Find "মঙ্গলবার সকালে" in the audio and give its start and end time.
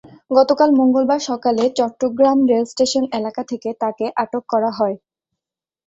0.79-1.63